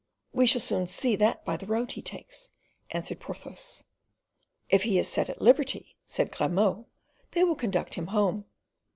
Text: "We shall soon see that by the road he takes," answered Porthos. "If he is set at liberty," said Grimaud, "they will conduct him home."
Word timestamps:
"We 0.33 0.47
shall 0.47 0.61
soon 0.61 0.87
see 0.87 1.15
that 1.17 1.45
by 1.45 1.57
the 1.57 1.67
road 1.67 1.91
he 1.91 2.01
takes," 2.01 2.49
answered 2.89 3.19
Porthos. 3.19 3.83
"If 4.67 4.81
he 4.81 4.97
is 4.97 5.07
set 5.07 5.29
at 5.29 5.43
liberty," 5.43 5.95
said 6.07 6.31
Grimaud, 6.31 6.85
"they 7.33 7.43
will 7.43 7.53
conduct 7.53 7.93
him 7.93 8.07
home." 8.07 8.45